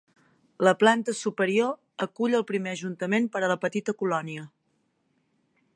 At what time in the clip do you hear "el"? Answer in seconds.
2.39-2.47